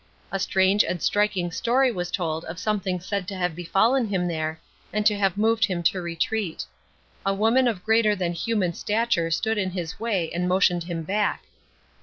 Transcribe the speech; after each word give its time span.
A 0.31 0.39
strange 0.39 0.83
and 0.83 0.99
striking 0.99 1.51
story 1.51 1.91
was 1.91 2.09
told 2.09 2.43
of 2.45 2.57
something 2.57 2.99
said 2.99 3.27
to 3.27 3.35
have 3.35 3.55
befallen 3.55 4.07
him 4.07 4.27
there, 4.27 4.59
and 4.91 5.05
to 5.05 5.15
have 5.15 5.37
moved 5.37 5.65
him 5.65 5.83
to 5.83 6.01
retreat. 6.01 6.65
A 7.23 7.35
woman 7.35 7.67
of 7.67 7.83
greater 7.85 8.15
than 8.15 8.33
human 8.33 8.73
stature 8.73 9.29
stood 9.29 9.59
in 9.59 9.69
his 9.69 9.99
way 9.99 10.31
and 10.33 10.49
motioned 10.49 10.85
him 10.85 11.03
back. 11.03 11.43